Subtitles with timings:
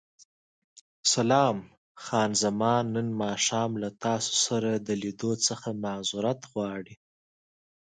[1.13, 1.57] سلام،
[2.03, 6.95] خان زمان نن ماښام له تاسو سره د لیدو څخه معذورت غواړي.